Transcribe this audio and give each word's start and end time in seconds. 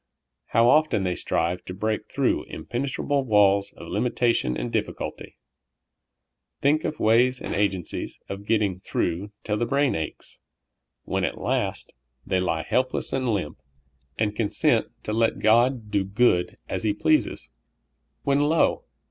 How 0.47 0.67
often 0.67 1.03
they 1.03 1.13
vStrive 1.13 1.63
to 1.65 1.75
break 1.75 2.07
through 2.09 2.45
impenetrable 2.45 3.23
walls 3.23 3.71
of 3.77 3.85
limitation 3.87 4.57
and 4.57 4.71
difficulty, 4.71 5.37
think 6.59 6.83
of 6.85 6.99
ways 6.99 7.39
and 7.39 7.53
agencies 7.53 8.19
of 8.27 8.47
getting 8.47 8.79
through 8.79 9.31
till 9.43 9.57
the 9.57 9.67
brain 9.67 9.93
aches, 9.93 10.39
when 11.03 11.23
at 11.23 11.37
last 11.39 11.93
they 12.25 12.39
lie 12.39 12.63
helpless 12.63 13.13
and 13.13 13.29
limp, 13.29 13.61
and 14.17 14.35
consent 14.35 14.87
to 15.03 15.13
''let 15.21 15.37
God 15.37 15.91
''do 15.91 16.03
good 16.03 16.57
as 16.67 16.81
He 16.81 16.93
pleases; 16.95 17.51
when 18.23 18.39
lo 18.39 18.85